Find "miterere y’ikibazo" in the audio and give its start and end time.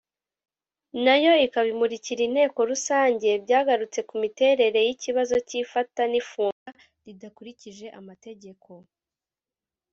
4.23-5.35